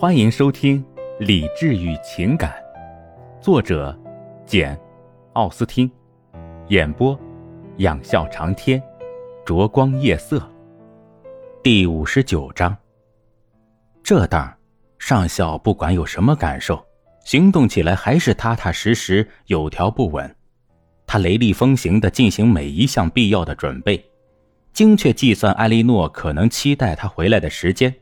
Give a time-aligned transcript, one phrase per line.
[0.00, 0.80] 欢迎收听
[1.18, 2.52] 《理智与情感》，
[3.42, 3.98] 作者
[4.46, 4.76] 简·
[5.32, 5.90] 奥斯汀，
[6.68, 7.18] 演播
[7.78, 8.80] 仰笑长天，
[9.44, 10.40] 灼光夜色。
[11.64, 12.76] 第五十九章。
[14.00, 14.56] 这当
[15.00, 16.80] 上校不管有什么感受，
[17.24, 20.32] 行动起来还是踏踏实实、有条不紊。
[21.08, 24.00] 他雷厉风行地进行每一项必要的准备。
[24.72, 27.92] 精确计算艾莉诺可能期待他回来的时间，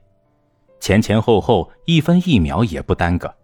[0.80, 3.34] 前前后后一分一秒也不耽搁，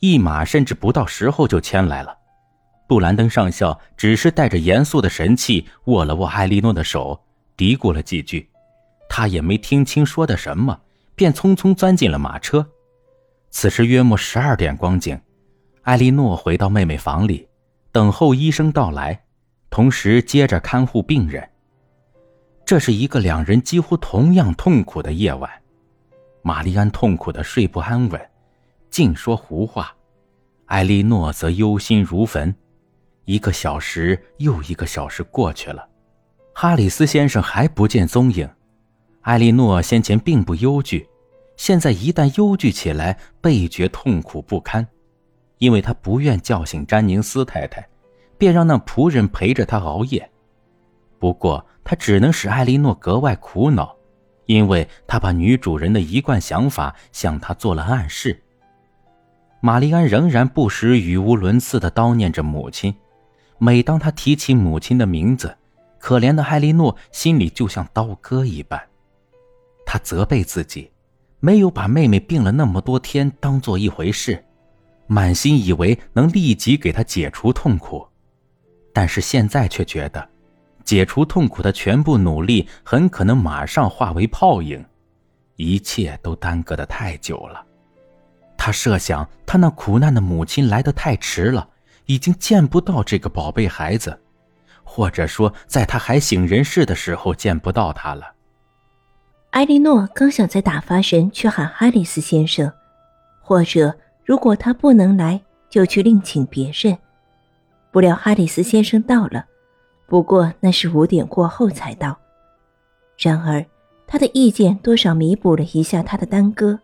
[0.00, 2.16] 一马甚至不到时候就牵来了。
[2.88, 7.20] 布兰登上校只是带着严肃的神气握了握艾莉诺的手，
[7.56, 8.48] 嘀咕了几句，
[9.08, 10.80] 他也没听清说的什么，
[11.14, 12.66] 便匆匆钻进了马车。
[13.50, 15.20] 此时约莫十二点光景，
[15.82, 17.48] 艾莉诺回到妹妹房里，
[17.90, 19.24] 等候医生到来，
[19.70, 21.48] 同时接着看护病人。
[22.64, 25.50] 这是一个两人几乎同样痛苦的夜晚，
[26.46, 28.30] 玛丽安痛苦的睡不安稳，
[28.88, 29.82] 净说胡话；
[30.66, 32.54] 艾莉诺则忧心如焚。
[33.24, 35.88] 一个小时又一个小时过去了，
[36.54, 38.48] 哈里斯先生还不见踪影。
[39.22, 41.08] 艾莉诺先前并不忧惧，
[41.56, 44.86] 现在一旦忧惧起来，倍觉痛苦不堪，
[45.58, 47.84] 因为他不愿叫醒詹宁斯太太，
[48.38, 50.30] 便让那仆人陪着他熬夜。
[51.18, 53.95] 不过，他只能使艾莉诺格外苦恼，
[54.46, 58.42] 因为他把女主人的一贯想法向他做了暗示。
[59.60, 62.94] 玛丽安仍然不时语无伦次地叨念着母亲。
[63.58, 65.56] 每当他提起母亲的名字，
[65.98, 68.80] 可怜的艾莉诺心里就像刀割一般。
[69.86, 70.90] 他责备自己，
[71.40, 74.44] 没有把妹妹病了那么多天当做一回事，
[75.06, 78.06] 满心以为能立即给她解除痛苦，
[78.92, 80.28] 但是现在却觉得。
[80.86, 84.82] 解除痛苦的全部努力很可能马上化为泡影，
[85.56, 87.62] 一切都耽搁的太久了。
[88.56, 91.68] 他设想，他那苦难的母亲来得太迟了，
[92.06, 94.18] 已经见不到这个宝贝孩子，
[94.84, 98.34] 或者说，在他还醒人事的时候见不到他了。
[99.50, 102.72] 埃莉诺刚想再打发人去喊哈里斯先生，
[103.40, 103.92] 或者
[104.24, 106.96] 如果他不能来，就去另请别人。
[107.90, 109.46] 不料哈里斯先生到了。
[110.06, 112.16] 不过那是五点过后才到，
[113.18, 113.64] 然而
[114.06, 116.78] 他的意见多少弥补了一下他的耽搁，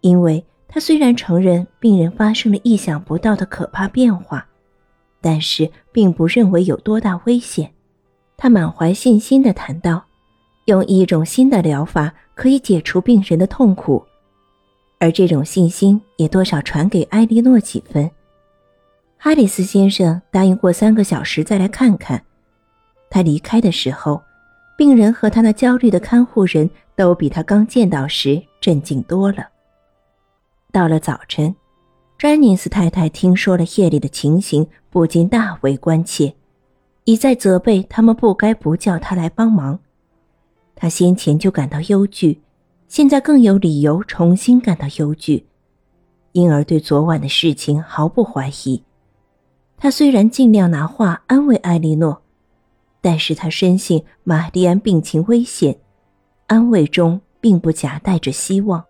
[0.00, 4.44] 因为他虽然承认病人发生了意想不到的可怕变化，
[5.20, 7.70] 但是并不认为有多大危险。
[8.36, 10.04] 他满怀信心地谈到
[10.66, 14.04] ：“用一种新的疗法可以解除病人的痛苦。”
[14.98, 18.10] 而这种信心也多少传给埃莉诺几分。
[19.16, 22.22] 哈里斯先生答应过三个小时再来看看。
[23.08, 24.22] 他离开的时候，
[24.76, 29.48] 病人和他那焦虑的看护人都比他刚见到时镇静多了。
[30.72, 31.54] 到了早晨，
[32.18, 36.34] 詹宁斯太太听说了夜里的情形，不禁大为关切，
[37.04, 39.78] 一再责备他们不该不叫他来帮忙。
[40.74, 42.42] 他先前就感到忧惧，
[42.88, 45.46] 现在更有理由重新感到忧惧，
[46.32, 48.82] 因而对昨晚的事情毫不怀疑。
[49.76, 52.22] 他虽然尽量拿话安慰艾莉诺，
[53.00, 55.78] 但是他深信玛丽安病情危险，
[56.46, 58.84] 安慰中并不夹带着希望，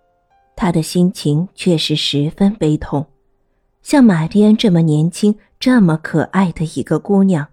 [0.54, 3.06] 他的心情却是十分悲痛。
[3.82, 7.48] 像玛丽安这么年轻、这么可爱的一个姑娘，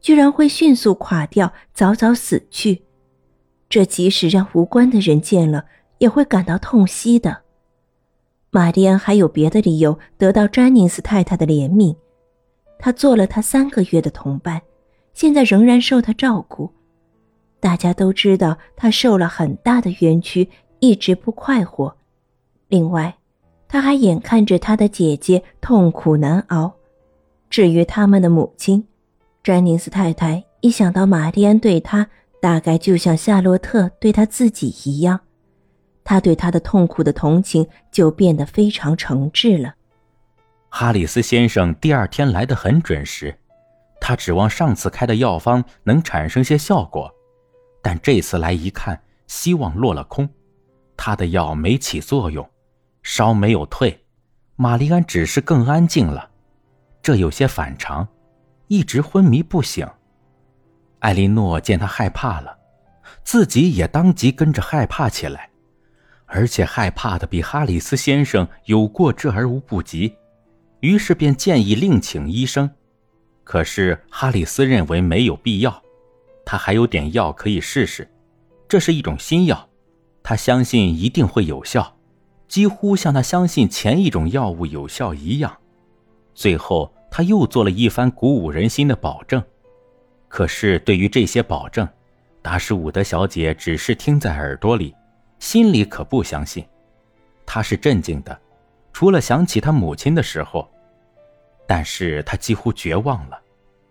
[0.00, 2.82] 居然会迅速垮掉、早早死去，
[3.68, 5.66] 这即使让无关的人见了，
[5.98, 7.42] 也会感到痛惜的。
[8.50, 11.94] 玛丽安还有别的理由得到詹宁斯太太的怜悯。
[12.80, 14.60] 他做了他三个月的同伴，
[15.12, 16.72] 现在仍然受他照顾。
[17.60, 20.48] 大家都知道他受了很大的冤屈，
[20.78, 21.94] 一直不快活。
[22.68, 23.14] 另外，
[23.68, 26.72] 他还眼看着他的姐姐痛苦难熬。
[27.50, 28.86] 至于他们的母亲，
[29.42, 32.08] 詹宁斯太太一想到玛丽安对他
[32.40, 35.20] 大概就像夏洛特对他自己一样，
[36.02, 39.74] 他对他的痛苦的同情就变得非常诚挚了。
[40.72, 43.36] 哈里斯先生第二天来得很准时，
[44.00, 47.12] 他指望上次开的药方能产生些效果，
[47.82, 50.28] 但这次来一看，希望落了空。
[50.96, 52.48] 他的药没起作用，
[53.02, 54.04] 烧没有退，
[54.54, 56.30] 玛丽安只是更安静了，
[57.02, 58.06] 这有些反常，
[58.68, 59.86] 一直昏迷不醒。
[61.00, 62.56] 艾莉诺见他害怕了，
[63.24, 65.50] 自己也当即跟着害怕起来，
[66.26, 70.14] 而且害怕的比哈里斯先生有过之而无不及。
[70.80, 72.70] 于是便建议另请医生，
[73.44, 75.82] 可是哈里斯认为没有必要，
[76.44, 78.10] 他还有点药可以试试，
[78.68, 79.68] 这是一种新药，
[80.22, 81.96] 他相信一定会有效，
[82.48, 85.56] 几乎像他相信前一种药物有效一样。
[86.34, 89.42] 最后，他又做了一番鼓舞人心的保证。
[90.28, 91.86] 可是，对于这些保证，
[92.40, 94.94] 达什伍德小姐只是听在耳朵里，
[95.40, 96.64] 心里可不相信。
[97.44, 98.40] 她是镇静的，
[99.00, 100.70] 除了想起他母亲的时候，
[101.66, 103.40] 但是他几乎绝望了。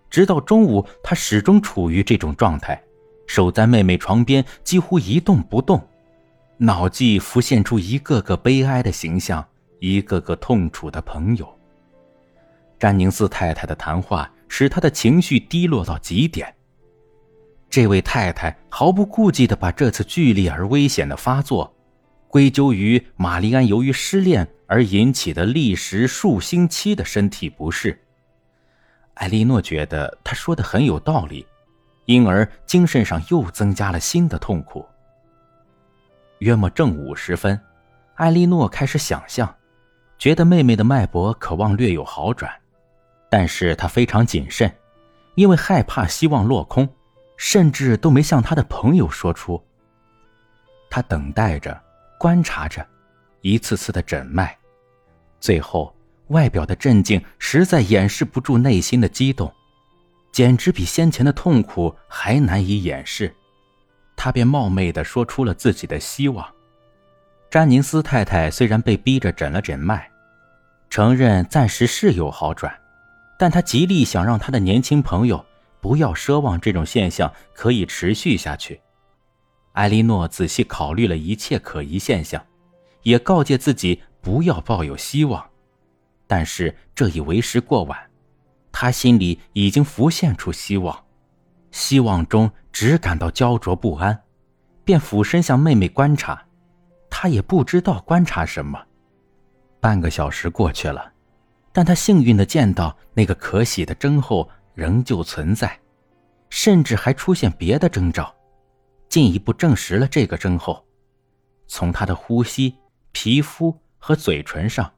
[0.07, 2.79] 直到中午，他始终处于这种状态，
[3.25, 5.81] 守在妹妹床边，几乎一动不动，
[6.57, 9.43] 脑际浮现出一个个悲哀的形象，
[9.79, 11.57] 一个个痛楚的朋友。
[12.77, 14.31] 詹宁斯太太的谈话。
[14.47, 16.53] 使他的情绪低落到极点。
[17.67, 21.73] 这位太太毫不顾忌地把这次剧烈而危险的发作，
[22.27, 27.99] 归咎于玛丽安由于失恋而引起的历时数星期的身体不适。
[29.15, 31.45] 艾莉诺觉得他说的很有道理，
[32.05, 34.87] 因而精神上又增加了新的痛苦。
[36.37, 37.59] 约莫正午时分，
[38.13, 39.53] 艾莉诺开始想象，
[40.19, 42.49] 觉得妹妹的脉搏渴望略有好转。
[43.29, 44.71] 但是她非常谨慎，
[45.35, 46.87] 因为害怕希望落空，
[47.37, 49.61] 甚至都没向她的朋友说出。
[50.91, 51.79] 他等待着，
[52.17, 52.83] 观察着，
[53.41, 54.57] 一次次的诊脉，
[55.39, 55.95] 最后
[56.27, 59.51] 外表的镇静实在掩饰不住内心的激动，
[60.31, 63.33] 简直比先前的痛苦还难以掩饰。
[64.15, 66.45] 他便冒昧地说出了自己的希望。
[67.49, 70.07] 詹宁斯太太虽然被逼着诊了诊脉，
[70.89, 72.71] 承认暂时是有好转。
[73.39, 75.43] 但她极力想让她的年轻朋友
[75.79, 78.81] 不要奢望这种现象可以持续下去。
[79.71, 82.45] 艾莉诺仔细考虑了一切可疑现象，
[83.03, 85.49] 也告诫自己不要抱有希望。
[86.27, 87.99] 但是这已为时过晚，
[88.71, 91.03] 他心里已经浮现出希望，
[91.71, 94.21] 希望中只感到焦灼不安，
[94.85, 96.45] 便俯身向妹妹观察。
[97.09, 98.79] 他也不知道观察什么。
[99.79, 101.11] 半个小时过去了。
[101.71, 105.79] 但他幸运的见到那个可喜的征候仍旧存在，
[106.51, 108.31] 甚至还出现别的征兆，
[109.07, 110.85] 进一步证实了这个征候。
[111.67, 112.75] 从他的呼吸、
[113.11, 114.91] 皮肤和嘴唇上，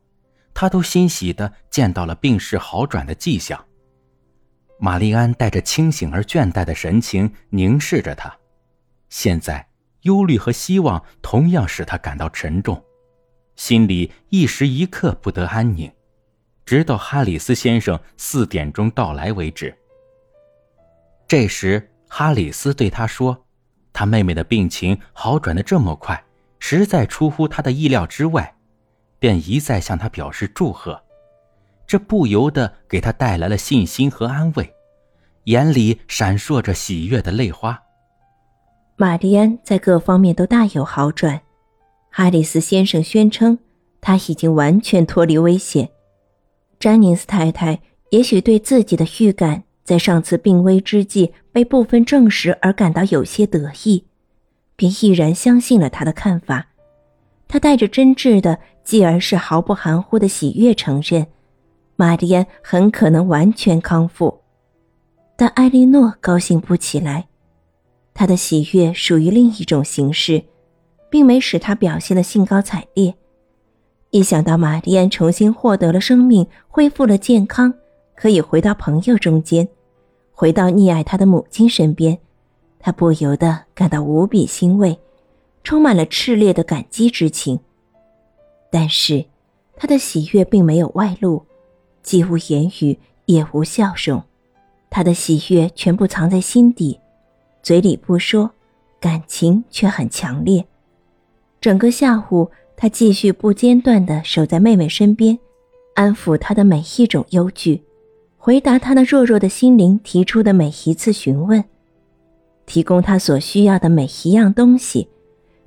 [0.53, 3.65] 他都欣喜地见到了病势好转的迹象。
[4.79, 8.35] 玛丽安带着清醒而倦怠的神情凝视着他，
[9.09, 9.67] 现在
[10.01, 12.83] 忧虑和希望同样使他感到沉重，
[13.55, 15.91] 心里一时一刻不得安宁。
[16.65, 19.75] 直到哈里斯先生四点钟到来为止。
[21.27, 23.45] 这时，哈里斯对他说
[23.91, 26.23] ：“他妹妹的病情好转的这么快，
[26.59, 28.55] 实在出乎他的意料之外。”
[29.21, 30.99] 便一再向他表示祝贺，
[31.85, 34.73] 这不由得给他带来了信心和安慰，
[35.43, 37.83] 眼里闪烁着喜悦的泪花。
[38.95, 41.39] 玛丽安在各方面都大有好转，
[42.09, 43.59] 哈里斯先生宣称
[44.01, 45.91] 他已经完全脱离危险。
[46.79, 47.79] 詹宁斯太太
[48.09, 54.07] 也许对自己的预感在上次病危之际被部分证实而感到有些得意，
[54.75, 56.69] 便毅然相信了他的看法。
[57.51, 61.27] 他带着真挚的，继而是毫不含糊的喜悦承认，
[61.97, 64.39] 玛丽安很可能完全康复。
[65.35, 67.27] 但艾莉诺高兴不起来，
[68.13, 70.41] 她的喜悦属于另一种形式，
[71.09, 73.13] 并没使她表现的兴高采烈。
[74.11, 77.73] 一想到玛丽安重新获得了生命，恢复了健康，
[78.15, 79.67] 可以回到朋友中间，
[80.31, 82.17] 回到溺爱她的母亲身边，
[82.79, 84.97] 他不由得感到无比欣慰，
[85.63, 87.59] 充满了炽烈的感激之情。
[88.71, 89.25] 但是，
[89.75, 91.45] 他的喜悦并没有外露，
[92.03, 94.23] 既无言语，也无笑容，
[94.89, 96.99] 他的喜悦全部藏在心底，
[97.61, 98.51] 嘴里不说，
[98.99, 100.65] 感情却很强烈。
[101.59, 102.49] 整个下午。
[102.77, 105.37] 他继续不间断地守在妹妹身边，
[105.93, 107.83] 安抚她的每一种忧惧，
[108.39, 111.63] 回答她那弱弱的心灵提出的每一次询问，
[112.65, 115.07] 提供她所需要的每一样东西，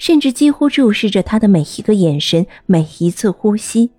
[0.05, 3.91] 甚至几乎注视着他的每一个眼神、每一次呼吸。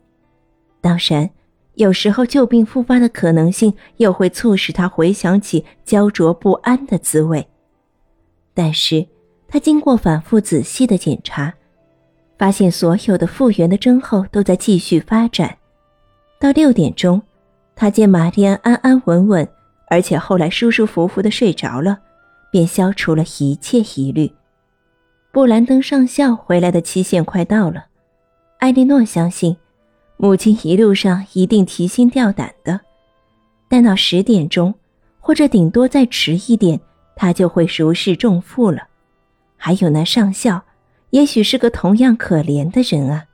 [0.80, 1.28] 当然，
[1.74, 7.48] 有时候旧病复发的可能性又会促使他回想起焦灼不安的滋味。
[8.54, 9.04] 但是，
[9.48, 11.52] 他经过反复仔细的检查。
[12.38, 15.58] 发现所有的复原的征候都在继续发展。
[16.40, 17.20] 到六点钟，
[17.76, 19.48] 他见玛丽安安安稳稳，
[19.88, 21.98] 而且后来舒舒服服的睡着了，
[22.52, 24.32] 便消除了一切疑虑。
[25.36, 27.88] 布兰登上校回来的期限快到了，
[28.60, 29.58] 艾莉诺相信，
[30.16, 32.80] 母亲一路上一定提心吊胆的。
[33.68, 34.74] 但到十点钟，
[35.20, 36.80] 或者顶多再迟一点，
[37.18, 38.88] 他就会如释重负了。
[39.58, 40.64] 还有那上校。
[41.10, 43.26] 也许是个同样可怜的人啊。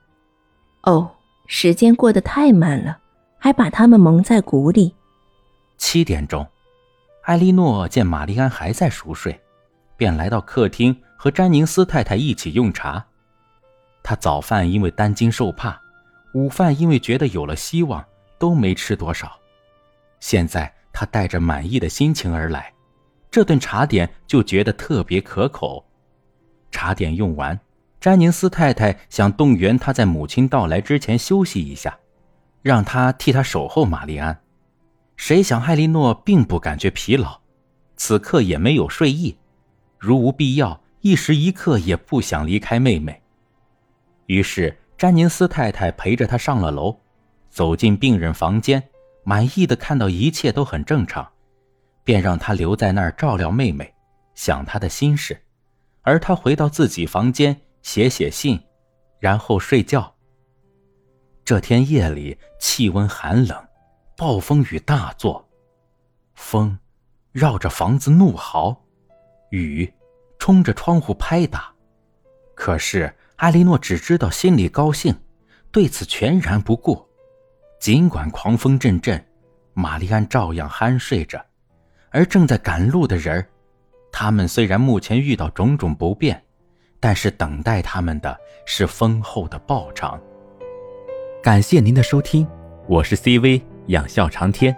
[0.82, 1.08] 哦，
[1.46, 2.98] 时间过得太慢了，
[3.38, 4.92] 还把他们蒙在鼓里。
[5.78, 6.44] 七点钟，
[7.22, 9.40] 艾莉诺见玛丽安还在熟睡，
[9.96, 13.06] 便来到客厅和詹宁斯太太一起用茶。
[14.02, 15.80] 她早饭因为担惊受怕，
[16.34, 18.04] 午饭因为觉得有了希望，
[18.40, 19.30] 都没吃多少。
[20.18, 22.74] 现在她带着满意的心情而来，
[23.30, 25.86] 这顿茶点就觉得特别可口。
[26.72, 27.56] 茶点用完。
[28.00, 31.96] 詹宁斯太太想动员他在母亲到来之前休息一下，
[32.62, 34.36] 让他替他守候玛丽安。
[35.14, 37.38] 谁想艾莉诺并不感觉疲劳，
[37.94, 39.38] 此刻也没有睡意，
[40.00, 43.22] 如无必要，一时一刻也不想离开妹妹。
[44.26, 46.98] 于是詹宁斯太太陪着他上了楼，
[47.50, 48.82] 走进病人房间，
[49.24, 51.28] 满意的看到一切都很正常，
[52.02, 53.92] 便让他留在那儿照料妹妹，
[54.34, 55.42] 想她的心事，
[56.02, 57.60] 而他回到自己房间。
[57.82, 58.60] 写写信，
[59.18, 60.14] 然后睡觉。
[61.44, 63.60] 这天夜里气温寒冷，
[64.16, 65.48] 暴风雨大作，
[66.36, 66.78] 风
[67.32, 68.84] 绕着房子怒嚎，
[69.50, 69.92] 雨
[70.42, 71.72] 冲着窗户拍打。
[72.56, 75.14] 可是艾莉诺只知道心里高兴，
[75.70, 77.00] 对此全然不顾。
[77.78, 79.24] 尽管狂风阵阵，
[79.72, 81.40] 玛丽安照样酣睡着。
[82.10, 83.46] 而正在赶路的人儿，
[84.10, 86.42] 他们虽然目前遇到种种不便。
[86.98, 90.20] 但是等待他们的是丰厚的报偿。
[91.40, 92.44] 感谢您的收听，
[92.88, 94.76] 我是 CV 养笑长天，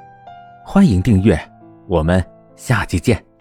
[0.62, 1.40] 欢迎订阅，
[1.87, 2.23] 我们
[2.54, 3.34] 下期见。